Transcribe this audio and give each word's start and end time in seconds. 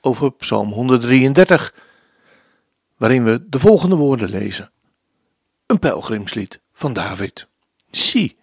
over 0.00 0.32
Psalm 0.32 0.72
133, 0.72 1.74
waarin 2.96 3.24
we 3.24 3.48
de 3.48 3.58
volgende 3.58 3.96
woorden 3.96 4.30
lezen. 4.30 4.70
Een 5.66 5.78
pelgrimslied 5.78 6.60
van 6.72 6.92
David. 6.92 7.46
Zie, 7.90 8.36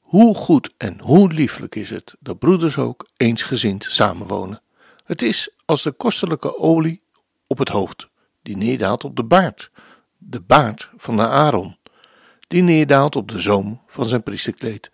hoe 0.00 0.34
goed 0.34 0.74
en 0.76 1.00
hoe 1.00 1.32
lieflijk 1.32 1.74
is 1.74 1.90
het 1.90 2.14
dat 2.20 2.38
broeders 2.38 2.78
ook 2.78 3.08
eensgezind 3.16 3.84
samenwonen. 3.84 4.62
Het 5.04 5.22
is 5.22 5.50
als 5.64 5.82
de 5.82 5.92
kostelijke 5.92 6.58
olie 6.58 7.02
op 7.46 7.58
het 7.58 7.68
hoofd, 7.68 8.08
die 8.42 8.56
neerdaalt 8.56 9.04
op 9.04 9.16
de 9.16 9.24
baard, 9.24 9.70
de 10.18 10.40
baard 10.40 10.90
van 10.96 11.16
de 11.16 11.28
Aaron, 11.28 11.76
die 12.48 12.62
neerdaalt 12.62 13.16
op 13.16 13.30
de 13.30 13.40
zoom 13.40 13.80
van 13.86 14.08
zijn 14.08 14.22
priesterkleed. 14.22 14.90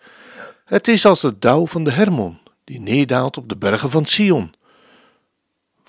Het 0.64 0.88
is 0.88 1.06
als 1.06 1.20
de 1.20 1.38
dauw 1.38 1.66
van 1.66 1.84
de 1.84 1.90
Hermon, 1.90 2.38
die 2.64 2.80
neerdaalt 2.80 3.36
op 3.36 3.48
de 3.48 3.56
bergen 3.56 3.90
van 3.90 4.06
Sion. 4.06 4.54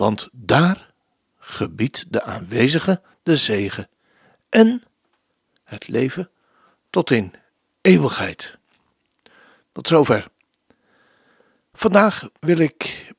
Want 0.01 0.29
daar 0.31 0.93
gebiedt 1.37 2.05
de 2.09 2.23
aanwezige 2.23 3.01
de 3.23 3.37
zegen 3.37 3.89
en 4.49 4.83
het 5.63 5.87
leven 5.87 6.29
tot 6.89 7.11
in 7.11 7.33
eeuwigheid. 7.81 8.57
Tot 9.71 9.87
zover. 9.87 10.27
Vandaag 11.73 12.29
wil 12.39 12.57
ik 12.57 13.13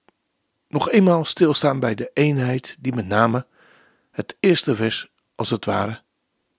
nog 0.69 0.91
eenmaal 0.91 1.25
stilstaan 1.25 1.81
bij 1.81 1.95
de 1.95 2.11
eenheid 2.15 2.77
die 2.81 2.95
met 2.95 3.07
name 3.07 3.47
het 4.11 4.37
eerste 4.41 4.75
vers, 4.75 5.09
als 5.35 5.51
het 5.51 5.65
ware, 5.65 6.03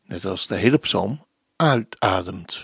net 0.03 0.25
als 0.25 0.47
de 0.47 0.55
hele 0.55 0.77
psalm, 0.77 1.25
uitademt. 1.55 2.63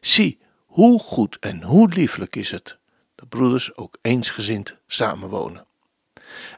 Zie, 0.00 0.40
hoe 0.66 0.98
goed 0.98 1.36
en 1.40 1.62
hoe 1.62 1.88
lieflijk 1.88 2.36
is 2.36 2.50
het 2.50 2.78
dat 3.14 3.28
broeders 3.28 3.76
ook 3.76 3.98
eensgezind 4.02 4.76
samenwonen. 4.86 5.66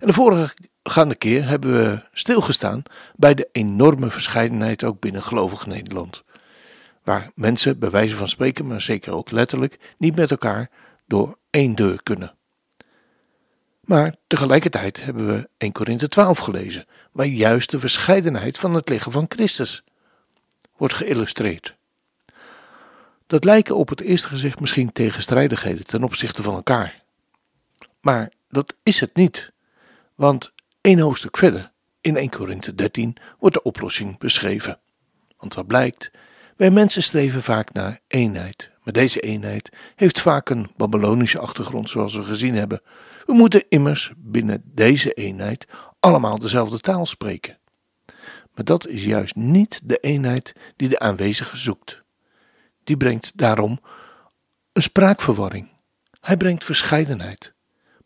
En 0.00 0.06
de 0.06 0.12
vorige 0.12 0.54
keer 1.18 1.48
hebben 1.48 1.72
we 1.72 2.02
stilgestaan 2.12 2.82
bij 3.16 3.34
de 3.34 3.48
enorme 3.52 4.10
verscheidenheid 4.10 4.84
ook 4.84 5.00
binnen 5.00 5.22
gelovig 5.22 5.66
Nederland. 5.66 6.24
Waar 7.04 7.30
mensen, 7.34 7.78
bij 7.78 7.90
wijze 7.90 8.16
van 8.16 8.28
spreken, 8.28 8.66
maar 8.66 8.80
zeker 8.80 9.12
ook 9.12 9.30
letterlijk, 9.30 9.94
niet 9.98 10.16
met 10.16 10.30
elkaar 10.30 10.70
door 11.06 11.38
één 11.50 11.74
deur 11.74 12.02
kunnen. 12.02 12.34
Maar 13.80 14.14
tegelijkertijd 14.26 15.04
hebben 15.04 15.26
we 15.26 15.48
1 15.56 15.72
Korinthe 15.72 16.08
12 16.08 16.38
gelezen, 16.38 16.86
waar 17.12 17.26
juist 17.26 17.70
de 17.70 17.78
verscheidenheid 17.78 18.58
van 18.58 18.74
het 18.74 18.88
lichaam 18.88 19.12
van 19.12 19.26
Christus 19.28 19.84
wordt 20.76 20.94
geïllustreerd. 20.94 21.76
Dat 23.26 23.44
lijken 23.44 23.76
op 23.76 23.88
het 23.88 24.00
eerste 24.00 24.28
gezicht 24.28 24.60
misschien 24.60 24.92
tegenstrijdigheden 24.92 25.86
ten 25.86 26.02
opzichte 26.02 26.42
van 26.42 26.54
elkaar. 26.54 27.02
Maar 28.00 28.32
dat 28.48 28.74
is 28.82 29.00
het 29.00 29.14
niet, 29.14 29.52
want 30.16 30.52
één 30.80 30.98
hoofdstuk 30.98 31.36
verder, 31.36 31.72
in 32.00 32.16
1 32.16 32.30
Korinthe 32.30 32.74
13, 32.74 33.16
wordt 33.38 33.54
de 33.54 33.62
oplossing 33.62 34.18
beschreven. 34.18 34.80
Want 35.38 35.54
wat 35.54 35.66
blijkt, 35.66 36.10
wij 36.56 36.70
mensen 36.70 37.02
streven 37.02 37.42
vaak 37.42 37.72
naar 37.72 38.00
eenheid, 38.06 38.70
maar 38.82 38.92
deze 38.92 39.20
eenheid 39.20 39.70
heeft 39.94 40.20
vaak 40.20 40.50
een 40.50 40.70
Babylonische 40.76 41.38
achtergrond 41.38 41.90
zoals 41.90 42.14
we 42.14 42.22
gezien 42.22 42.54
hebben. 42.54 42.80
We 43.26 43.32
moeten 43.32 43.64
immers 43.68 44.12
binnen 44.16 44.62
deze 44.64 45.12
eenheid 45.12 45.66
allemaal 46.00 46.38
dezelfde 46.38 46.78
taal 46.78 47.06
spreken. 47.06 47.58
Maar 48.54 48.64
dat 48.64 48.86
is 48.86 49.04
juist 49.04 49.34
niet 49.34 49.80
de 49.84 49.96
eenheid 49.96 50.52
die 50.76 50.88
de 50.88 50.98
aanwezige 50.98 51.56
zoekt 51.56 52.04
die 52.86 52.96
brengt 52.96 53.32
daarom 53.34 53.80
een 54.72 54.82
spraakverwarring. 54.82 55.68
Hij 56.20 56.36
brengt 56.36 56.64
verscheidenheid, 56.64 57.54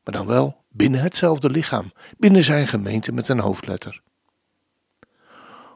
maar 0.05 0.15
dan 0.15 0.27
wel 0.27 0.60
binnen 0.71 1.01
hetzelfde 1.01 1.51
lichaam, 1.51 1.93
binnen 2.19 2.45
zijn 2.45 2.67
gemeente 2.67 3.13
met 3.13 3.29
een 3.29 3.39
hoofdletter. 3.39 4.03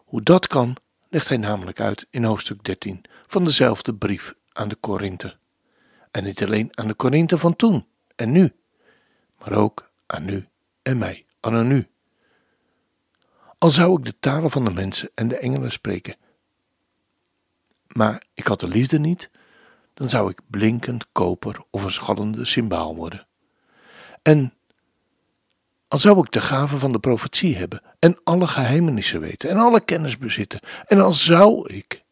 Hoe 0.04 0.22
dat 0.22 0.46
kan, 0.46 0.76
legt 1.08 1.28
hij 1.28 1.36
namelijk 1.36 1.80
uit 1.80 2.06
in 2.10 2.24
hoofdstuk 2.24 2.64
13 2.64 3.04
van 3.26 3.44
dezelfde 3.44 3.94
brief 3.94 4.34
aan 4.52 4.68
de 4.68 4.76
Korinthe. 4.76 5.36
En 6.10 6.24
niet 6.24 6.42
alleen 6.42 6.78
aan 6.78 6.88
de 6.88 6.94
Korinthe 6.94 7.38
van 7.38 7.56
toen 7.56 7.86
en 8.16 8.32
nu, 8.32 8.52
maar 9.38 9.52
ook 9.52 9.90
aan 10.06 10.28
u 10.28 10.48
en 10.82 10.98
mij, 10.98 11.24
aan 11.40 11.66
nu. 11.66 11.88
Al 13.58 13.70
zou 13.70 13.98
ik 13.98 14.04
de 14.04 14.18
talen 14.20 14.50
van 14.50 14.64
de 14.64 14.70
mensen 14.70 15.10
en 15.14 15.28
de 15.28 15.38
engelen 15.38 15.70
spreken 15.70 16.16
maar 17.94 18.22
ik 18.34 18.46
had 18.46 18.60
de 18.60 18.68
liefde 18.68 18.98
niet, 18.98 19.30
dan 19.94 20.08
zou 20.08 20.30
ik 20.30 20.40
blinkend 20.46 21.06
koper 21.12 21.64
of 21.70 21.84
een 21.84 21.90
schallende 21.90 22.44
symbaal 22.44 22.96
worden. 22.96 23.26
En 24.22 24.54
al 25.88 25.98
zou 25.98 26.18
ik 26.18 26.32
de 26.32 26.40
gave 26.40 26.78
van 26.78 26.92
de 26.92 26.98
profetie 26.98 27.56
hebben 27.56 27.82
en 27.98 28.20
alle 28.24 28.46
geheimenissen 28.46 29.20
weten 29.20 29.50
en 29.50 29.56
alle 29.56 29.80
kennis 29.80 30.18
bezitten, 30.18 30.60
en 30.86 31.00
al 31.00 31.12
zou 31.12 31.72
ik 31.72 32.02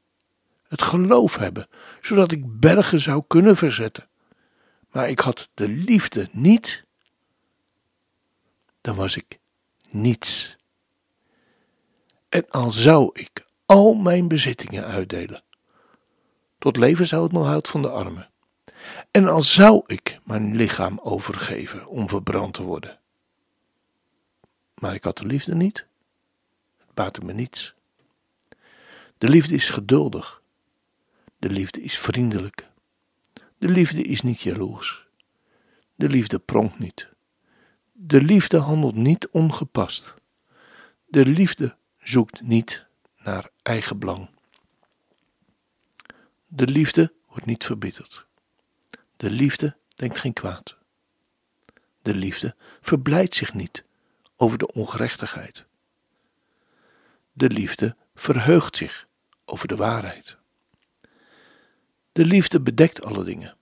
het 0.69 0.83
geloof 0.83 1.37
hebben, 1.37 1.69
zodat 2.01 2.33
ik 2.33 2.61
bergen 2.61 3.01
zou 3.01 3.23
kunnen 3.27 3.57
verzetten, 3.57 4.09
maar 4.91 5.09
ik 5.09 5.19
had 5.19 5.51
de 5.55 5.69
liefde 5.69 6.29
niet, 6.33 6.85
dan 8.81 8.97
was 8.97 9.17
ik 9.17 9.39
niets. 9.91 10.57
En 12.29 12.51
al 12.51 12.71
zou 12.71 13.11
ik 13.13 13.47
al 13.67 13.95
mijn 13.95 14.29
bezittingen 14.29 14.85
uitdelen, 14.85 15.43
tot 16.59 16.77
levenshoudmoehoud 16.77 17.69
van 17.69 17.83
de 17.83 17.91
armen. 17.91 18.31
En 19.11 19.29
al 19.29 19.43
zou 19.43 19.83
ik 19.87 20.21
mijn 20.25 20.57
lichaam 20.57 21.01
overgeven 21.03 21.87
om 21.87 22.09
verbrand 22.09 22.55
te 22.55 22.63
worden. 22.63 23.01
Maar 24.83 24.95
ik 24.95 25.05
had 25.05 25.19
de 25.19 25.27
liefde 25.27 25.55
niet. 25.55 25.87
Het 26.79 26.95
baatte 26.95 27.21
me 27.21 27.33
niets. 27.33 27.75
De 29.19 29.29
liefde 29.29 29.55
is 29.55 29.71
geduldig. 29.71 30.43
De 31.39 31.51
liefde 31.51 31.83
is 31.83 31.99
vriendelijk. 31.99 32.67
De 33.59 33.69
liefde 33.69 34.03
is 34.03 34.23
niet 34.23 34.41
jaloers. 34.41 35.07
De 35.95 36.09
liefde 36.09 36.39
pronkt 36.39 36.79
niet. 36.79 37.09
De 37.93 38.23
liefde 38.23 38.59
handelt 38.59 38.95
niet 38.95 39.29
ongepast. 39.29 40.15
De 41.07 41.27
liefde 41.27 41.77
zoekt 41.99 42.41
niet 42.41 42.87
naar 43.19 43.51
eigen 43.63 43.99
belang. 43.99 44.31
De 46.47 46.67
liefde 46.67 47.13
wordt 47.27 47.47
niet 47.47 47.65
verbitterd. 47.65 48.27
De 49.17 49.31
liefde 49.31 49.77
denkt 49.95 50.19
geen 50.19 50.33
kwaad. 50.33 50.77
De 52.03 52.15
liefde 52.15 52.55
verblijdt 52.81 53.35
zich 53.35 53.55
niet 53.55 53.85
over 54.43 54.59
de 54.59 54.73
ongerechtigheid. 54.73 55.65
De 57.33 57.51
liefde 57.51 57.97
verheugt 58.15 58.77
zich 58.77 59.07
over 59.45 59.69
de 59.69 59.77
waarheid. 59.77 60.37
De 62.13 62.25
liefde 62.25 62.61
bedekt 62.61 63.05
alle 63.05 63.25
dingen. 63.25 63.57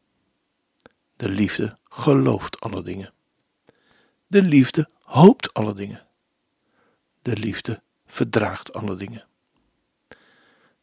De 1.16 1.28
liefde 1.28 1.78
gelooft 1.84 2.60
alle 2.60 2.82
dingen. 2.82 3.12
De 4.26 4.43
liefde 4.43 4.88
hoopt 5.02 5.54
alle 5.54 5.75
dingen. 5.75 6.06
De 7.22 7.37
liefde 7.37 7.82
verdraagt 8.06 8.72
alle 8.72 8.96
dingen. 8.96 9.26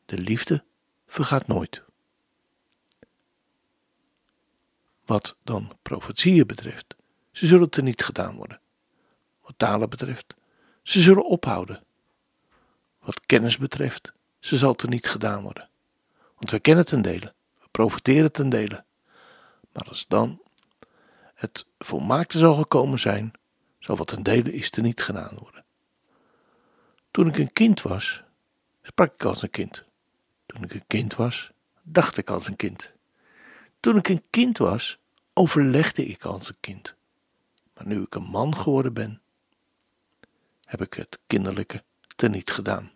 De 0.06 0.18
liefde 0.18 0.64
vergaat 1.08 1.48
nooit. 1.48 1.84
Wat 5.06 5.36
dan 5.44 5.78
profetieën 5.82 6.48
betreft, 6.48 6.96
ze 7.32 7.48
zullen 7.48 7.70
er 7.70 7.84
niet 7.84 8.04
gedaan 8.04 8.36
worden. 8.36 8.62
Wat 9.48 9.58
talen 9.58 9.90
betreft, 9.90 10.36
ze 10.84 11.02
zullen 11.02 11.26
ophouden. 11.26 11.84
Wat 13.00 13.26
kennis 13.26 13.58
betreft, 13.58 14.14
ze 14.40 14.58
zal 14.58 14.76
er 14.78 14.90
niet 14.90 15.08
gedaan 15.08 15.42
worden. 15.42 15.70
Want 16.36 16.52
we 16.52 16.60
kennen 16.60 16.86
ten 16.86 17.02
dele, 17.02 17.34
we 17.60 17.68
profiteren 17.72 18.32
ten 18.32 18.50
dele. 18.50 18.84
Maar 19.72 19.88
als 19.88 20.08
dan 20.08 20.42
het 21.34 21.66
volmaakte 21.78 22.38
zal 22.38 22.54
gekomen 22.56 23.00
zijn, 23.00 23.32
zal 23.80 23.96
wat 23.96 24.08
ten 24.08 24.24
dele 24.24 24.54
is 24.54 24.72
er 24.72 24.82
niet 24.82 25.02
gedaan 25.02 25.38
worden. 25.40 25.66
Toen 27.12 27.28
ik 27.28 27.38
een 27.38 27.54
kind 27.54 27.82
was, 27.82 28.24
sprak 28.82 29.14
ik 29.14 29.24
als 29.24 29.42
een 29.42 29.50
kind. 29.50 29.84
Toen 30.46 30.64
ik 30.64 30.74
een 30.74 30.88
kind 30.88 31.16
was, 31.16 31.52
dacht 31.82 32.18
ik 32.18 32.30
als 32.30 32.48
een 32.48 32.56
kind. 32.56 32.92
Toen 33.80 33.98
ik 33.98 34.08
een 34.08 34.24
kind 34.30 34.58
was, 34.58 34.98
overlegde 35.34 36.06
ik 36.06 36.24
als 36.24 36.50
een 36.50 36.60
kind. 36.60 36.96
Maar 37.74 37.88
nu 37.88 38.02
ik 38.02 38.16
een 38.16 38.30
man 38.30 38.58
geworden 38.58 38.94
ben, 38.94 39.22
heb 40.68 40.82
ik 40.82 40.94
het 40.94 41.20
kinderlijke 41.28 41.84
teniet 42.16 42.52
gedaan. 42.52 42.92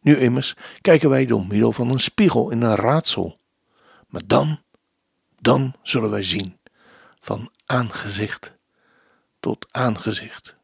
Nu 0.00 0.16
immers 0.16 0.54
kijken 0.80 1.10
wij 1.10 1.26
door 1.26 1.46
middel 1.46 1.72
van 1.72 1.90
een 1.90 2.00
spiegel 2.00 2.50
in 2.50 2.62
een 2.62 2.74
raadsel. 2.74 3.38
Maar 4.08 4.26
dan, 4.26 4.62
dan 5.40 5.74
zullen 5.82 6.10
wij 6.10 6.22
zien, 6.22 6.58
van 7.20 7.52
aangezicht 7.66 8.52
tot 9.40 9.66
aangezicht. 9.70 10.56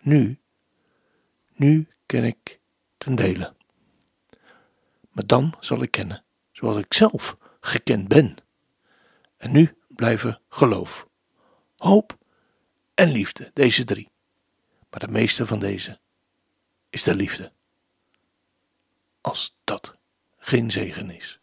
Nu, 0.00 0.38
nu 1.52 1.88
ken 2.06 2.24
ik 2.24 2.60
ten 2.98 3.14
dele. 3.14 3.54
Maar 5.10 5.26
dan 5.26 5.54
zal 5.60 5.82
ik 5.82 5.90
kennen, 5.90 6.24
zoals 6.52 6.76
ik 6.76 6.94
zelf 6.94 7.36
gekend 7.60 8.08
ben. 8.08 8.36
En 9.36 9.52
nu 9.52 9.76
blijven 9.88 10.40
geloof, 10.48 11.06
hoop 11.76 12.18
en 12.94 13.10
liefde, 13.10 13.50
deze 13.54 13.84
drie. 13.84 14.12
Maar 14.94 15.06
de 15.06 15.12
meeste 15.12 15.46
van 15.46 15.58
deze 15.58 15.98
is 16.90 17.02
de 17.02 17.14
liefde. 17.14 17.52
Als 19.20 19.56
dat 19.64 19.96
geen 20.38 20.70
zegen 20.70 21.10
is. 21.10 21.40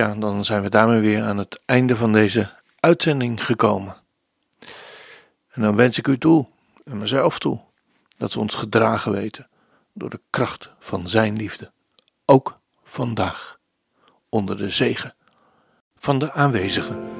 Ja, 0.00 0.14
dan 0.14 0.44
zijn 0.44 0.62
we 0.62 0.68
daarmee 0.68 1.00
weer 1.00 1.22
aan 1.22 1.38
het 1.38 1.60
einde 1.64 1.96
van 1.96 2.12
deze 2.12 2.50
uitzending 2.78 3.44
gekomen. 3.44 3.96
En 5.50 5.62
dan 5.62 5.76
wens 5.76 5.98
ik 5.98 6.08
u 6.08 6.18
toe, 6.18 6.46
en 6.84 6.98
mezelf 6.98 7.38
toe, 7.38 7.60
dat 8.16 8.32
we 8.32 8.40
ons 8.40 8.54
gedragen 8.54 9.12
weten 9.12 9.48
door 9.92 10.10
de 10.10 10.20
kracht 10.30 10.70
van 10.78 11.08
Zijn 11.08 11.36
liefde. 11.36 11.70
Ook 12.24 12.58
vandaag, 12.84 13.58
onder 14.28 14.56
de 14.56 14.70
zegen 14.70 15.14
van 15.96 16.18
de 16.18 16.32
aanwezigen. 16.32 17.19